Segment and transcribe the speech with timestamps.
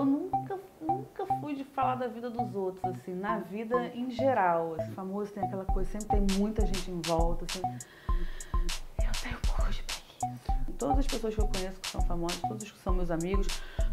[0.00, 4.74] Eu nunca, nunca fui de falar da vida dos outros, assim, na vida em geral.
[4.78, 7.60] Esse famoso tem aquela coisa, sempre tem muita gente em volta, assim.
[8.98, 10.58] Eu tenho um pouco de preguiça.
[10.78, 13.46] Todas as pessoas que eu conheço que são famosas, todos que são meus amigos,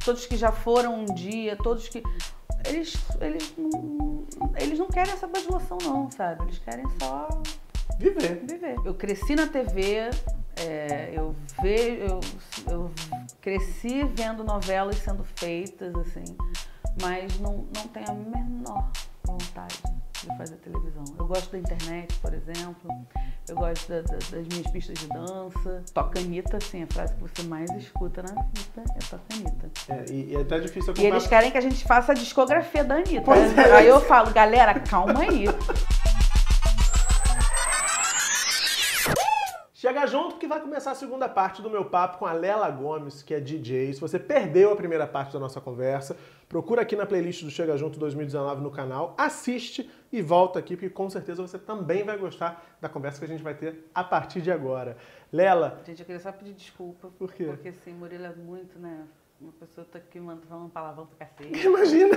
[0.05, 2.01] todos que já foram um dia, todos que.
[2.65, 4.25] Eles, eles, não,
[4.61, 6.41] eles não querem essa bajulação, não, sabe?
[6.43, 7.27] Eles querem só
[7.99, 8.45] Viver.
[8.45, 8.75] viver.
[8.85, 10.09] Eu cresci na TV,
[10.59, 12.19] é, eu, ve, eu,
[12.71, 12.91] eu
[13.41, 16.23] cresci vendo novelas sendo feitas, assim,
[17.01, 18.89] mas não, não tenho a menor
[19.23, 19.75] vontade
[20.23, 21.03] de fazer televisão.
[21.17, 22.89] Eu gosto da internet, por exemplo,
[23.47, 25.83] eu gosto da- da- das minhas pistas de dança.
[25.93, 29.69] Toca Anitta, assim, a frase que você mais escuta na vida é Toca Anitta.
[29.89, 31.09] É, e, e é até difícil E acompanhar.
[31.15, 33.31] eles querem que a gente faça a discografia da Anitta.
[33.31, 33.73] É.
[33.77, 35.45] Aí eu falo, galera, calma aí.
[39.97, 43.23] Chega junto que vai começar a segunda parte do meu papo com a Lela Gomes,
[43.23, 43.93] que é DJ.
[43.95, 46.15] Se você perdeu a primeira parte da nossa conversa,
[46.47, 50.91] procura aqui na playlist do Chega Junto 2019 no canal, assiste e volta aqui, porque
[50.91, 54.39] com certeza você também vai gostar da conversa que a gente vai ter a partir
[54.39, 54.97] de agora.
[55.33, 57.07] Lela, Gente, eu queria só pedir desculpa.
[57.17, 57.45] Por quê?
[57.45, 58.99] Porque assim, Murilo é muito, né?
[59.41, 61.57] Uma pessoa tá aqui manda- falando palavrão pra cacete.
[61.65, 62.15] imagina.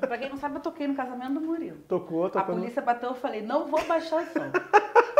[0.00, 1.76] pra quem não sabe, eu toquei no casamento do Murilo.
[1.86, 2.54] Tocou, A tocou.
[2.54, 4.50] no- polícia bateu, eu falei, não vou baixar o som.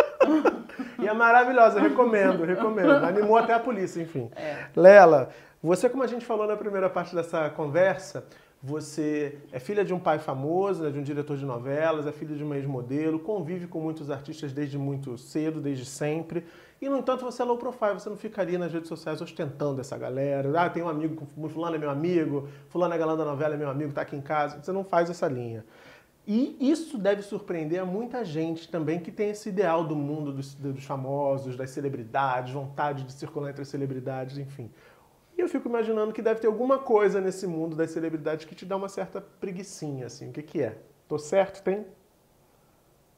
[1.02, 2.90] E é maravilhosa, recomendo, recomendo.
[3.04, 4.30] Animou até a polícia, enfim.
[4.36, 4.66] É.
[4.76, 5.30] Lela,
[5.62, 8.24] você, como a gente falou na primeira parte dessa conversa,
[8.62, 12.36] você é filha de um pai famoso, né, de um diretor de novelas, é filha
[12.36, 16.44] de uma ex-modelo, convive com muitos artistas desde muito cedo, desde sempre.
[16.80, 19.96] E, no entanto, você é low profile, você não ficaria nas redes sociais ostentando essa
[19.96, 20.48] galera.
[20.60, 23.70] Ah, tem um amigo, fulano é meu amigo, fulano é galã da novela, é meu
[23.70, 24.60] amigo, tá aqui em casa.
[24.62, 25.64] Você não faz essa linha.
[26.26, 30.54] E isso deve surpreender a muita gente também que tem esse ideal do mundo dos,
[30.54, 34.70] dos famosos, das celebridades, vontade de circular entre as celebridades, enfim.
[35.36, 38.64] E eu fico imaginando que deve ter alguma coisa nesse mundo das celebridades que te
[38.64, 40.30] dá uma certa preguiçinha, assim.
[40.30, 40.78] O que, que é?
[41.08, 41.62] Tô certo?
[41.62, 41.86] Tem?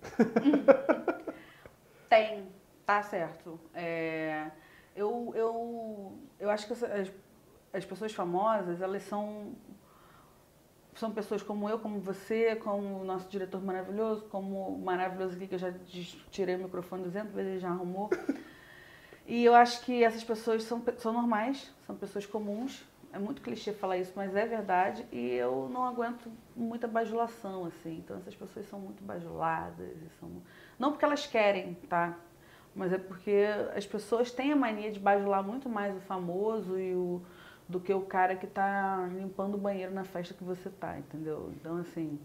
[2.08, 2.46] Tem,
[2.86, 3.58] tá certo.
[3.74, 4.50] É,
[4.94, 7.10] eu, eu, eu acho que as,
[7.72, 9.52] as pessoas famosas, elas são,
[10.94, 15.46] são pessoas como eu, como você, como o nosso diretor maravilhoso, como o maravilhoso aqui
[15.46, 15.72] que eu já
[16.30, 18.10] tirei o microfone 200 vezes e já arrumou.
[19.26, 22.84] E eu acho que essas pessoas são, são normais, são pessoas comuns.
[23.12, 25.06] É muito clichê falar isso, mas é verdade.
[25.10, 27.98] E eu não aguento muita bajulação, assim.
[27.98, 29.96] Então essas pessoas são muito bajuladas.
[30.20, 30.30] São...
[30.78, 32.18] Não porque elas querem, tá?
[32.74, 36.94] Mas é porque as pessoas têm a mania de bajular muito mais o famoso e
[36.94, 37.22] o,
[37.68, 41.50] do que o cara que tá limpando o banheiro na festa que você tá, entendeu?
[41.56, 42.18] Então, assim,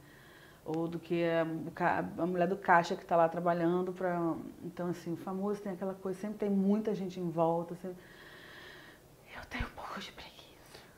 [0.65, 5.13] ou do que a, a mulher do caixa que tá lá trabalhando para Então, assim,
[5.13, 7.75] o famoso tem aquela coisa, sempre tem muita gente em volta.
[7.75, 7.97] Sempre...
[9.35, 10.39] Eu tenho um pouco de preguiça.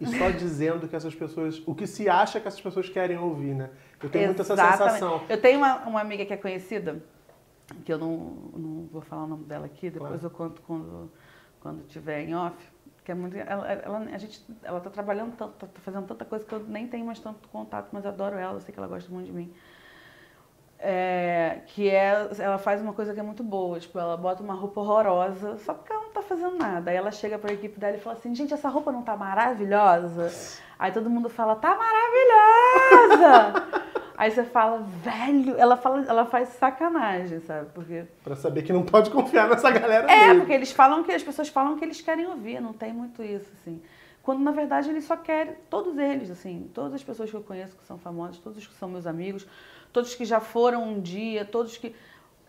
[0.02, 1.62] E só dizendo que essas pessoas.
[1.66, 3.69] O que se acha que essas pessoas querem ouvir, né?
[4.02, 5.22] Eu tenho muito essa sensação.
[5.29, 7.03] Eu tenho uma, uma amiga que é conhecida,
[7.85, 8.18] que eu não,
[8.58, 10.25] não vou falar o nome dela aqui, depois Claro.
[10.25, 11.12] eu conto quando,
[11.59, 12.58] quando tiver em off.
[13.04, 16.46] Que é muito, ela, ela, a gente, ela tá trabalhando tanto, tá fazendo tanta coisa
[16.46, 18.88] que eu nem tenho mais tanto contato, mas eu adoro ela, eu sei que ela
[18.88, 19.54] gosta muito de mim.
[20.84, 24.56] É, que é, ela faz uma coisa que é muito boa, tipo, ela bota uma
[24.56, 26.90] roupa horrorosa, só porque ela não tá fazendo nada.
[26.92, 30.32] Aí ela chega pra equipe dela e fala assim, gente, essa roupa não tá maravilhosa?
[30.78, 33.81] Aí todo mundo fala, tá maravilhosa!
[34.22, 37.70] Aí você fala, velho, ela, fala, ela faz sacanagem, sabe?
[37.74, 38.04] Porque.
[38.24, 40.42] Pra saber que não pode confiar nessa galera É, mesmo.
[40.42, 43.50] porque eles falam que as pessoas falam que eles querem ouvir, não tem muito isso,
[43.59, 43.82] assim.
[44.22, 47.76] Quando na verdade eles só querem, todos eles, assim, todas as pessoas que eu conheço
[47.76, 49.48] que são famosas, todos que são meus amigos,
[49.92, 51.96] todos que já foram um dia, todos que.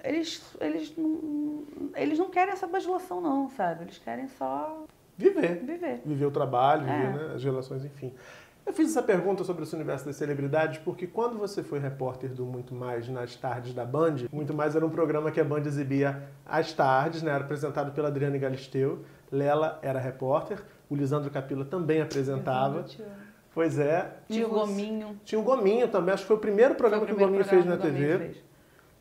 [0.05, 1.63] Eles, eles, não,
[1.97, 3.85] eles não querem essa bajulação, não, sabe?
[3.85, 4.85] Eles querem só
[5.17, 5.63] Viver.
[5.65, 6.03] viver.
[6.05, 7.07] viver o trabalho, É.
[7.07, 8.13] viver né, as relações, enfim.
[8.65, 12.47] Eu fiz essa pergunta sobre esse universo das celebridades porque quando você foi repórter do
[12.47, 16.23] Muito Mais nas tardes da Band, Muito Mais era um programa que a Band exibia
[16.47, 22.01] às tardes, né, era apresentado pela Adriane Galisteu, Lela era repórter, o Lisandro Capila também
[22.01, 22.85] apresentava.
[23.55, 24.11] Pois é.
[24.29, 25.21] Tinha o Gominho.
[25.25, 27.49] Tinha o Gominho também, acho que foi o primeiro programa o que o primeiro Gominho
[27.49, 28.13] fez na TV.
[28.13, 28.45] Gominho fez.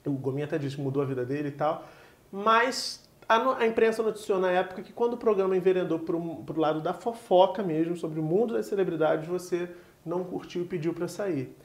[0.06, 1.85] O Gominho até disse que mudou a vida dele e tal.
[2.31, 6.81] Mas a, a imprensa noticiou na época que quando o programa enveredou pro, pro lado
[6.81, 9.69] da fofoca mesmo, sobre o mundo das celebridades, você
[10.06, 11.56] não curtiu e pediu pra sair.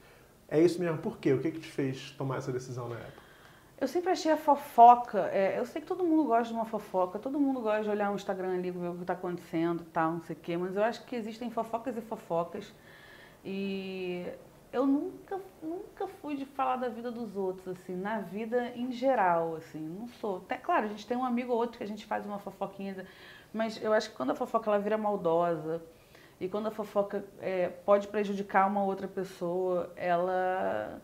[0.48, 0.98] É isso mesmo?
[0.98, 1.32] Por quê?
[1.32, 3.26] O que, que te fez tomar essa decisão na época?
[3.78, 5.28] Eu sempre achei a fofoca.
[5.32, 8.10] é, eu sei que todo mundo gosta de uma fofoca, todo mundo gosta de olhar
[8.10, 10.82] um Instagram ali, ver o que está acontecendo tal, não sei o quê, mas eu
[10.82, 12.72] acho que existem fofocas e fofocas.
[13.44, 14.24] E
[14.76, 19.56] eu nunca, nunca fui de falar da vida dos outros, assim, na vida em geral,
[19.56, 20.36] assim, não sou.
[20.38, 23.06] Até, claro, a gente tem um amigo ou outro que a gente faz uma fofoquinha,
[23.54, 25.82] mas eu acho que quando a fofoca ela vira maldosa
[26.38, 31.00] E quando a fofoca é, pode prejudicar uma outra pessoa, ela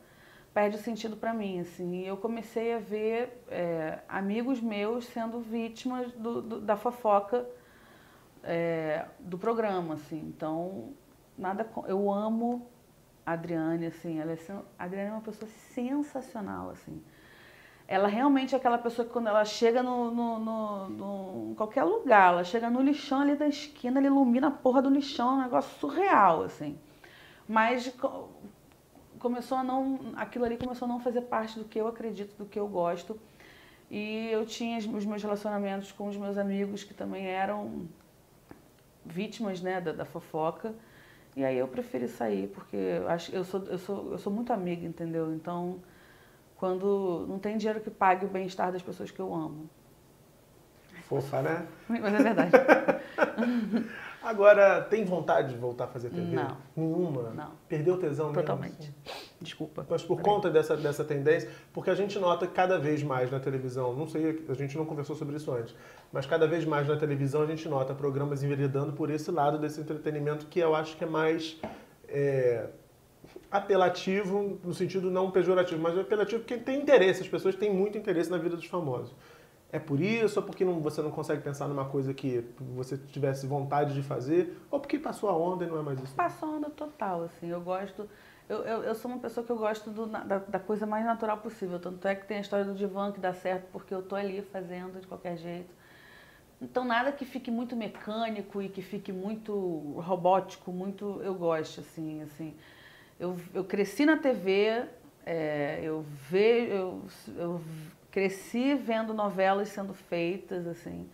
[0.52, 2.02] perde sentido para mim, assim.
[2.02, 7.48] E eu comecei a ver é, amigos meus sendo vítimas do, do, da fofoca
[8.42, 10.20] é, do programa, assim.
[10.20, 10.92] Então,
[11.38, 12.71] nada, eu amo
[13.24, 14.18] Adriane, assim.
[14.18, 14.38] Ela é,
[14.78, 17.02] a Adriane é uma pessoa sensacional, assim.
[17.86, 21.84] Ela realmente é aquela pessoa que quando ela chega no, no, no, no em qualquer
[21.84, 25.32] lugar, ela chega no lixão ali da esquina, ela ilumina a porra do lixão, é
[25.32, 26.78] um negócio surreal, assim.
[27.46, 27.94] Mas
[29.18, 32.46] começou a não, aquilo ali começou a não fazer parte do que eu acredito, do
[32.46, 33.18] que eu gosto.
[33.90, 37.86] E eu tinha os meus relacionamentos com os meus amigos que também eram
[39.04, 40.74] vítimas, né, da, da fofoca.
[41.34, 44.52] E aí eu preferi sair porque eu acho eu sou eu sou eu sou muito
[44.52, 45.32] amiga, entendeu?
[45.34, 45.80] Então,
[46.56, 49.68] quando não tem dinheiro que pague o bem-estar das pessoas que eu amo.
[51.04, 51.66] Fofa, né?
[51.88, 52.52] Mas é verdade.
[54.22, 56.36] Agora, tem vontade de voltar a fazer TV?
[56.36, 56.56] Não.
[56.76, 57.30] Nenhuma?
[57.30, 57.52] Não.
[57.68, 58.78] Perdeu o tesão Totalmente.
[58.78, 58.94] mesmo?
[59.42, 59.84] Desculpa.
[59.88, 63.92] Mas por conta dessa, dessa tendência, porque a gente nota cada vez mais na televisão,
[63.94, 65.74] não sei, a gente não conversou sobre isso antes,
[66.12, 69.80] mas cada vez mais na televisão a gente nota programas enveredando por esse lado desse
[69.80, 71.60] entretenimento que eu acho que é mais
[72.08, 72.68] é,
[73.50, 78.30] apelativo, no sentido não pejorativo, mas apelativo porque tem interesse, as pessoas têm muito interesse
[78.30, 79.14] na vida dos famosos.
[79.72, 82.44] É por isso, ou porque não, você não consegue pensar numa coisa que
[82.74, 86.14] você tivesse vontade de fazer, ou porque passou a onda e não é mais isso?
[86.14, 87.48] Passou a onda total, assim.
[87.48, 88.06] Eu gosto.
[88.52, 91.38] Eu, eu, eu sou uma pessoa que eu gosto do, da, da, coisa mais natural
[91.38, 91.80] possível.
[91.80, 94.42] Tanto é que tem a história do divã que dá certo porque eu tô ali
[94.42, 95.70] fazendo de qualquer jeito.
[96.60, 99.54] Então nada que fique muito mecânico e que fique muito
[100.00, 102.54] robótico, muito eu gosto, assim, assim.
[103.18, 104.84] Eu, eu cresci na TV,
[105.24, 107.02] é, eu vejo, eu,
[107.38, 107.60] eu
[108.10, 111.08] cresci vendo novelas sendo feitas, assim,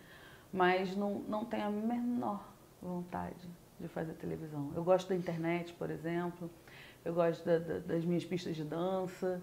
[0.51, 2.43] mas não, não tenho a menor
[2.81, 3.47] vontade
[3.79, 4.73] de fazer televisão.
[4.75, 6.51] Eu gosto da internet, por exemplo,
[7.03, 9.41] eu gosto da, da, das minhas pistas de dança.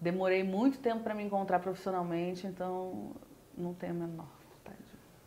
[0.00, 3.12] Demorei muito tempo para me encontrar profissionalmente, então
[3.56, 4.84] não tenho a menor vontade.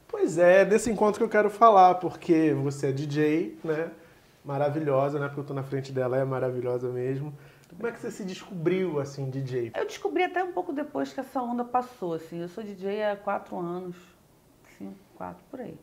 [0.08, 3.92] Pois é, é desse encontro que eu quero falar, porque você é DJ, né?
[4.46, 5.28] Maravilhosa, né?
[5.28, 7.34] Porque eu tô na frente dela, é maravilhosa mesmo.
[7.70, 9.72] Como é que você se descobriu, assim, DJ?
[9.76, 12.42] Eu descobri até um pouco depois que essa onda passou, assim.
[12.42, 13.96] Eu sou DJ há quatro anos,
[14.78, 15.78] cinco, quatro, por aí.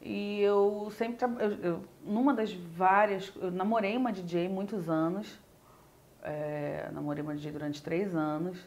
[0.00, 5.38] E eu sempre, eu, eu, numa das várias, eu namorei uma DJ muitos anos,
[6.22, 8.66] é, namorei uma DJ durante três anos,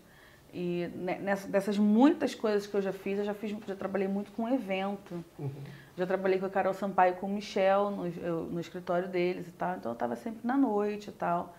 [0.54, 4.32] e nessa, dessas muitas coisas que eu já fiz, eu já, fiz, já trabalhei muito
[4.34, 5.26] com evento.
[5.40, 5.50] Uhum.
[5.98, 9.48] Já trabalhei com a Carol Sampaio e com o Michel no, eu, no escritório deles
[9.48, 11.56] e tal, então eu estava sempre na noite e tal.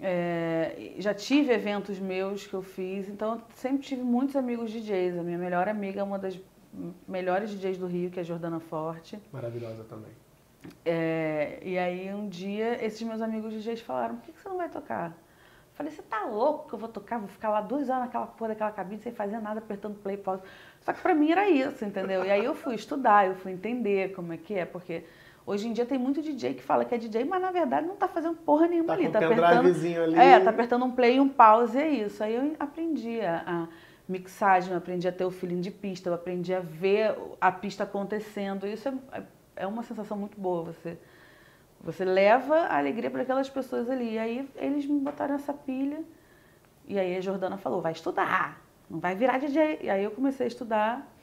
[0.00, 5.16] É, já tive eventos meus que eu fiz, então sempre tive muitos amigos DJs.
[5.16, 6.38] A minha melhor amiga é uma das
[7.06, 9.18] melhores DJs do Rio, que é a Jordana Forte.
[9.32, 10.10] Maravilhosa também.
[10.84, 14.56] É, e aí um dia esses meus amigos DJs falaram, por que, que você não
[14.56, 15.10] vai tocar?
[15.10, 17.18] Eu falei, você tá louco que eu vou tocar?
[17.18, 20.42] Vou ficar lá duas horas naquela porra daquela cabine sem fazer nada, apertando play, pause.
[20.80, 22.24] Só que pra mim era isso, entendeu?
[22.24, 25.04] E aí eu fui estudar, eu fui entender como é que é, porque
[25.48, 27.96] Hoje em dia tem muito DJ que fala que é DJ, mas na verdade não
[27.96, 29.08] tá fazendo porra nenhuma tá ali.
[29.08, 29.66] Tá apertando.
[29.66, 30.14] Ali.
[30.14, 32.22] É, tá apertando um play e um pause, é isso.
[32.22, 33.66] Aí eu aprendi a
[34.08, 37.84] mixagem, eu aprendi a ter o feeling de pista, eu aprendi a ver a pista
[37.84, 38.66] acontecendo.
[38.66, 39.22] Isso é,
[39.56, 40.64] é uma sensação muito boa.
[40.64, 40.98] Você,
[41.80, 44.14] você leva a alegria para aquelas pessoas ali.
[44.14, 46.02] E aí eles me botaram essa pilha.
[46.86, 49.80] E aí a Jordana falou: vai estudar, não vai virar DJ.
[49.82, 51.14] E aí eu comecei a estudar.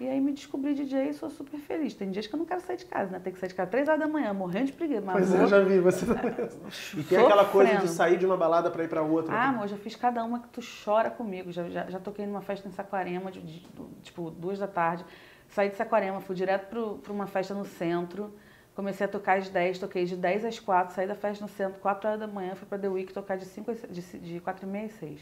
[0.00, 1.94] E aí me descobri DJ e sou super feliz.
[1.94, 3.20] Tem dias que eu não quero sair de casa, né?
[3.22, 5.02] Tem que sair de casa três horas da manhã, morrendo de preguiça.
[5.02, 6.34] Pois é, eu já vi, você também.
[6.96, 9.34] E tem aquela coisa de sair de uma balada para ir para outra.
[9.34, 11.52] Ah, amor, já fiz cada uma que tu chora comigo.
[11.52, 13.66] Já, já, já toquei numa festa em Saquarema, de, de,
[14.02, 15.04] tipo, duas da tarde.
[15.48, 18.34] Saí de Saquarema, fui direto para uma festa no centro.
[18.74, 21.78] Comecei a tocar às 10, toquei de 10 às 4, saí da festa no centro,
[21.80, 24.68] 4 horas da manhã, fui para The Week tocar de, 5, de, de 4 e
[24.68, 25.20] meia às 6.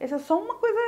[0.00, 0.80] Essa é só uma coisa.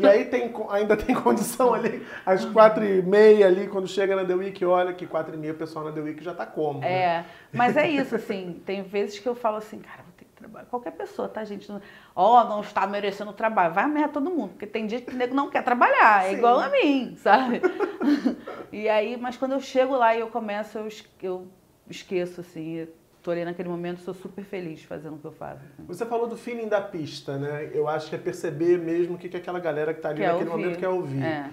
[0.00, 4.24] E aí tem, ainda tem condição ali, às quatro e meia ali, quando chega na
[4.24, 6.80] The Week, olha que quatro e meia o pessoal na The Week já tá como.
[6.80, 6.90] Né?
[6.90, 10.30] É, mas é isso, assim, tem vezes que eu falo assim, cara, vou ter que
[10.32, 10.64] trabalhar.
[10.66, 11.70] Qualquer pessoa, tá, gente?
[12.16, 13.74] Ó, oh, não está merecendo trabalho.
[13.74, 16.36] Vai merda todo mundo, porque tem dia que o nego não quer trabalhar, é Sim.
[16.36, 17.60] igual a mim, sabe?
[18.72, 20.88] e aí, mas quando eu chego lá e eu começo, eu,
[21.22, 21.46] eu
[21.90, 22.88] esqueço, assim,
[23.22, 25.62] estou ali naquele momento, sou super feliz fazendo o que eu faço.
[25.86, 27.70] Você falou do feeling da pista, né?
[27.72, 30.32] Eu acho que é perceber mesmo o que, que aquela galera que está ali quer
[30.32, 30.62] naquele ouvir.
[30.62, 31.22] momento quer ouvir.
[31.22, 31.50] É.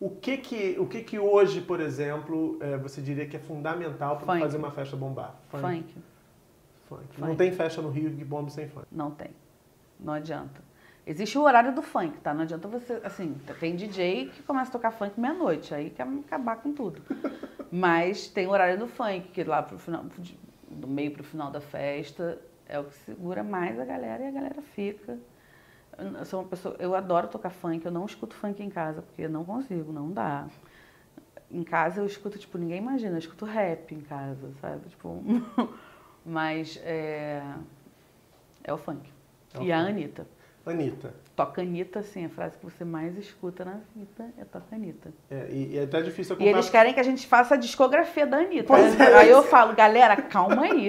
[0.00, 4.16] O que que, o que que hoje, por exemplo, é, você diria que é fundamental
[4.16, 5.34] para fazer uma festa bombar?
[5.48, 5.62] Funk.
[5.62, 5.94] Funk.
[6.88, 7.20] funk.
[7.20, 8.86] Não tem festa no Rio que bombe sem funk?
[8.92, 9.30] Não tem.
[9.98, 10.62] Não adianta.
[11.04, 12.32] Existe o horário do funk, tá?
[12.32, 16.56] Não adianta você, assim, tem DJ que começa a tocar funk meia-noite, aí quer acabar
[16.56, 17.02] com tudo.
[17.72, 20.04] Mas tem o horário do funk, que lá pro final,
[20.70, 24.30] do meio pro final da festa, é o que segura mais a galera e a
[24.30, 25.18] galera fica.
[25.98, 29.22] Eu sou uma pessoa, eu adoro tocar funk, eu não escuto funk em casa, porque
[29.22, 30.46] eu não consigo, não dá.
[31.50, 34.88] Em casa eu escuto, tipo, ninguém imagina, eu escuto rap em casa, sabe?
[34.90, 35.20] Tipo,
[36.24, 37.42] mas é,
[38.62, 39.10] é o funk.
[39.54, 39.72] É o e funk.
[39.72, 40.26] a Anitta.
[40.64, 41.14] Anitta.
[41.38, 45.12] Toca Anitta, assim, a frase que você mais escuta na vida é toca Anitta.
[45.30, 46.50] É, e, e é até difícil acompanhar.
[46.50, 48.64] E eles querem que a gente faça a discografia da Anitta.
[48.66, 49.18] Pois é.
[49.18, 50.88] Aí eu falo, galera, calma aí.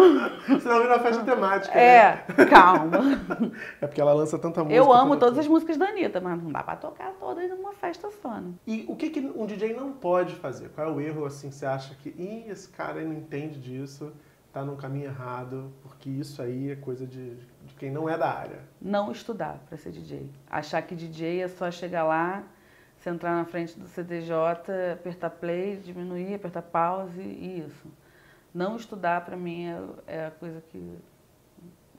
[0.58, 1.78] Senão vira uma festa temática.
[1.78, 2.46] É, né?
[2.46, 2.98] calma.
[3.78, 4.74] É porque ela lança tanta música.
[4.74, 8.08] Eu amo todas as músicas da Anitta, mas não dá pra tocar todas numa festa
[8.22, 8.52] só, né?
[8.66, 10.70] E o que, que um DJ não pode fazer?
[10.70, 14.10] Qual é o erro, assim, que você acha que, ih, esse cara não entende disso?
[14.50, 18.28] está num caminho errado, porque isso aí é coisa de, de quem não é da
[18.28, 18.60] área.
[18.80, 20.30] Não estudar para ser DJ.
[20.48, 22.42] Achar que DJ é só chegar lá,
[22.98, 24.32] sentar na frente do CDJ,
[24.92, 27.88] apertar play, diminuir, apertar pause e isso.
[28.54, 29.66] Não estudar para mim
[30.06, 30.98] é, é a coisa que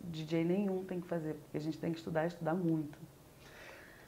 [0.03, 2.97] DJ nenhum tem que fazer, porque a gente tem que estudar, estudar muito.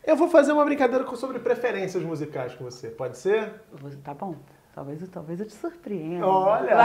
[0.06, 3.62] Eu vou fazer uma brincadeira sobre preferências musicais com você, pode ser?
[4.04, 4.36] Tá bom.
[4.76, 6.26] Talvez, talvez eu te surpreenda.
[6.28, 6.76] Olha!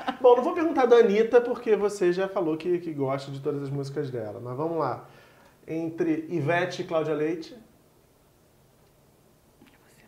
[0.24, 3.62] Bom, não vou perguntar da Anitta, porque você já falou que, que gosta de todas
[3.64, 4.40] as músicas dela.
[4.42, 5.06] Mas vamos lá.
[5.68, 7.54] Entre Ivete e Cláudia Leite.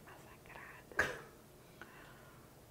[0.06, 1.12] Massacrada.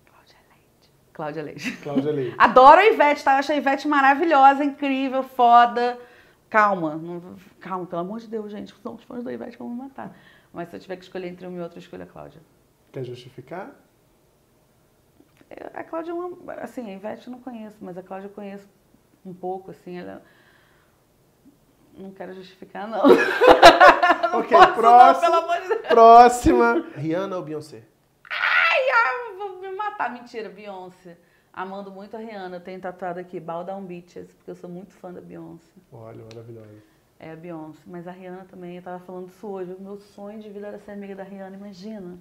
[0.10, 0.92] Cláudia Leite.
[1.14, 1.72] Cláudia Leite.
[1.84, 2.36] Cláudia Leite.
[2.40, 3.34] Adoro a Ivete, tá?
[3.34, 6.00] Eu acho a Ivete maravilhosa, incrível, foda.
[6.50, 8.74] Calma, não, calma, pelo amor de Deus, gente.
[8.82, 10.18] São os fãs da Ivete que vão me matar.
[10.52, 12.42] Mas se eu tiver que escolher entre um e outro, eu escolho a Cláudia.
[12.92, 13.85] Quer justificar?
[15.74, 16.54] A Cláudia é uma.
[16.54, 18.68] Assim, a Ivete eu não conheço, mas a Cláudia eu conheço
[19.26, 19.98] um pouco, assim.
[19.98, 20.24] Ela.
[21.94, 23.04] Não quero justificar, não.
[23.08, 25.30] não ok, posso, próxima.
[25.30, 25.88] Não, pelo amor de Deus.
[25.88, 26.86] Próxima.
[26.96, 27.84] Rihanna ou Beyoncé?
[28.30, 30.12] Ai, ai, vou me matar.
[30.12, 31.18] Mentira, Beyoncé.
[31.54, 32.58] Amando muito a Rihanna.
[32.58, 35.72] Eu tenho tatuado aqui, Down Beaches, porque eu sou muito fã da Beyoncé.
[35.92, 36.84] Olha, maravilhosa.
[37.18, 37.80] É a Beyoncé.
[37.86, 39.74] Mas a Rihanna também, eu tava falando isso hoje.
[39.74, 42.20] O meu sonho de vida era ser amiga da Rihanna, imagina.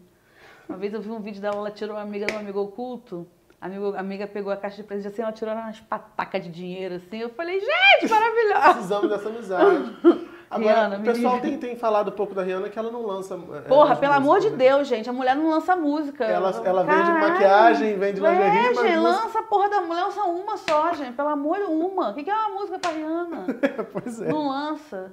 [0.69, 3.27] Uma vez eu vi um vídeo dela, ela tirou uma amiga de um amigo oculto.
[3.61, 6.97] A amiga, amiga pegou a caixa de presente assim, ela tirou umas patacas de dinheiro
[6.97, 7.19] assim.
[7.19, 8.73] Eu falei, gente, maravilhosa!
[8.75, 9.97] Precisamos dessa amizade.
[10.51, 13.35] Agora, Rihanna, o pessoal tem, tem falado um pouco da Rihanna que ela não lança.
[13.55, 14.57] É, Porra, pelo amor de né?
[14.57, 16.25] Deus, gente, a mulher não lança música.
[16.25, 20.57] Ela, ela vende maquiagem, vende lingerie, é, gente, lança a porra da mulher, lança uma
[20.57, 21.15] só, gente.
[21.15, 22.11] Pelo amor de uma.
[22.11, 23.47] O que é uma música pra Rihanna?
[23.93, 24.29] pois é.
[24.29, 25.13] Não lança.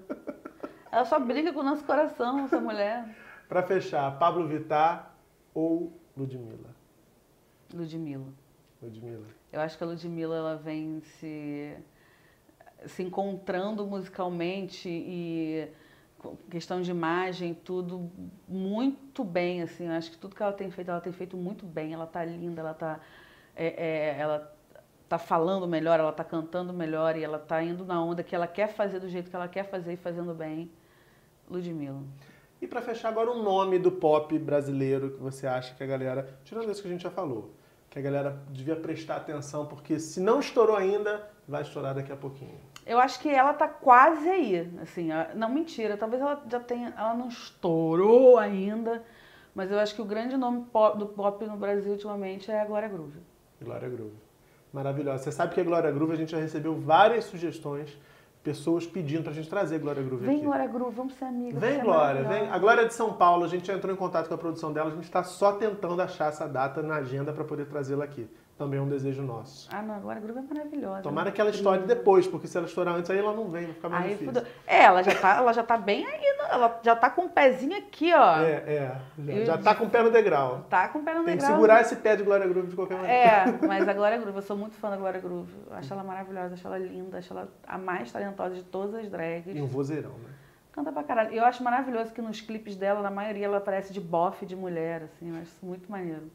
[0.92, 3.06] Ela só briga com o nosso coração, essa mulher.
[3.48, 5.11] pra fechar, Pablo Vittar
[5.54, 6.76] ou Ludmilla?
[7.74, 8.34] Ludmilla.
[8.82, 9.26] Ludmilla.
[9.52, 11.76] Eu acho que a Ludmilla ela vem se,
[12.88, 15.70] se encontrando musicalmente e
[16.50, 18.12] questão de imagem, tudo
[18.48, 19.88] muito bem, assim.
[19.88, 21.94] Eu acho que tudo que ela tem feito, ela tem feito muito bem.
[21.94, 23.00] Ela tá linda, ela tá,
[23.56, 24.56] é, é, ela
[25.10, 28.48] tá falando melhor, ela tá cantando melhor e ela tá indo na onda que ela
[28.48, 30.72] quer fazer do jeito que ela quer fazer e fazendo bem.
[31.50, 32.02] Ludmilla.
[32.62, 36.40] E para fechar agora um nome do pop brasileiro que você acha que a galera,
[36.44, 37.56] tirando isso que a gente já falou,
[37.90, 42.16] que a galera devia prestar atenção, porque se não estourou ainda, vai estourar daqui a
[42.16, 42.56] pouquinho.
[42.86, 47.16] Eu acho que ela tá quase aí, assim, não mentira, talvez ela já tenha, ela
[47.16, 49.04] não estourou ainda,
[49.56, 52.66] mas eu acho que o grande nome pop, do pop no Brasil ultimamente é a
[52.66, 53.20] Glória Groove.
[53.60, 54.16] Glória Groove.
[54.72, 55.24] Maravilhosa.
[55.24, 57.98] Você sabe que a Glória Groove a gente já recebeu várias sugestões
[58.44, 60.42] pessoas pedindo pra gente trazer Glória Groove vem, aqui.
[60.42, 61.60] Vem, Glória Groove, vamos ser amigos.
[61.60, 62.50] Vem, Glória, vem.
[62.50, 64.74] A Glória é de São Paulo, a gente já entrou em contato com a produção
[64.74, 68.28] dela, a gente está só tentando achar essa data na agenda para poder trazê-la aqui.
[68.58, 69.68] Também é um desejo nosso.
[69.72, 71.02] Ah, não, a Glória Groove é maravilhosa.
[71.02, 73.74] Tomara que ela estoure depois, porque se ela estourar antes, aí ela não vem, vai
[73.74, 74.44] ficar mais aí, difícil.
[74.68, 77.78] É, ela já, tá, ela já tá bem aí, ela já tá com o pezinho
[77.78, 78.40] aqui, ó.
[78.40, 78.96] É, é.
[79.46, 80.66] Já, já tá com o pé no degrau.
[80.70, 81.38] Tá com o pé no Tem degrau.
[81.38, 83.16] Tem que segurar esse pé de Glória Groove de qualquer maneira.
[83.16, 85.52] É, mas a Glória Groove, eu sou muito fã da Glória Groove.
[85.70, 89.10] Eu acho ela maravilhosa, acho ela linda, acho ela a mais talentosa de todas as
[89.10, 89.56] drags.
[89.56, 90.30] E um vozeirão, né?
[90.72, 91.34] Canta pra caralho.
[91.34, 95.04] Eu acho maravilhoso que nos clipes dela, na maioria, ela aparece de bofe de mulher,
[95.04, 95.30] assim.
[95.30, 96.32] Eu acho isso muito maneiro.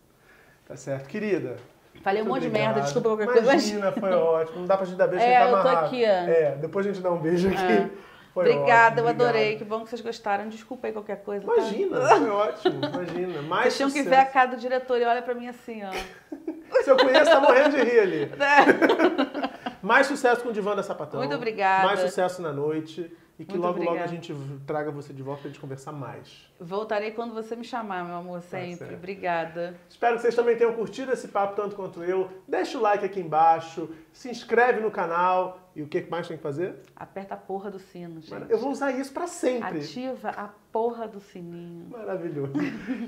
[0.67, 1.09] Tá certo.
[1.09, 1.57] Querida,
[2.03, 3.43] Falei um monte de merda, desculpa qualquer coisa.
[3.43, 4.61] Imagina, foi ótimo.
[4.61, 6.09] Não dá pra gente dar beijo é, sem eu tô aqui, ó.
[6.09, 7.73] É, depois a gente dá um beijo aqui.
[7.73, 7.91] É.
[8.37, 9.43] Foi Obrigada, ótimo, eu adorei.
[9.55, 9.59] Obrigado.
[9.59, 10.47] Que bom que vocês gostaram.
[10.51, 11.47] Desculpa aí qualquer coisa.
[11.47, 11.55] Tá?
[11.55, 12.09] Imagina, tá?
[12.19, 12.81] foi ótimo.
[12.85, 13.41] Imagina.
[13.49, 15.91] Mais vocês tinham que ver a cara do diretor e olha pra mim assim, ó.
[16.85, 18.33] Se eu conheço, tá morrendo de rir ali.
[18.37, 19.77] É.
[19.81, 21.21] Mais sucesso com o Divã da Sapatão.
[21.21, 21.87] Muito obrigada.
[21.87, 23.11] Mais sucesso na noite.
[23.39, 24.09] E que Muito logo, logo a obrigada.
[24.11, 24.35] gente
[24.67, 26.51] traga você de volta pra gente conversar mais.
[26.59, 28.77] Voltarei quando você me chamar, meu amor, sempre.
[28.77, 28.95] certo.
[28.95, 29.75] Obrigada.
[29.91, 32.31] Espero que vocês também tenham curtido esse papo tanto quanto eu.
[32.49, 35.61] Deixa o like aqui embaixo, se inscreve no canal.
[35.77, 36.77] E o que mais tem que fazer?
[36.97, 38.51] Aperta a porra do sino, gente.
[38.51, 39.81] Eu vou usar isso pra sempre.
[39.81, 41.91] Ativa a porra do sininho.
[41.91, 42.53] Maravilhoso.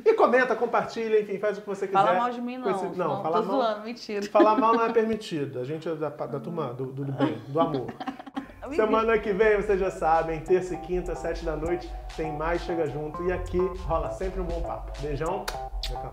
[0.04, 1.99] E comenta, compartilha, enfim, faz o que você quiser.
[1.99, 2.70] Fala mal de mim, não.
[2.70, 4.23] esse- Não, tô falar mal, zoando, mentira.
[4.26, 5.61] falar mal não é permitido.
[5.61, 7.87] A gente é da, da turma do, do bem, do amor.
[8.75, 12.87] Semana que vem, vocês já sabem, terça e quinta, sete da noite, tem mais Chega
[12.88, 13.22] Junto.
[13.25, 14.92] E aqui rola sempre um bom papo.
[15.00, 15.44] Beijão.
[15.80, 16.12] Tchau.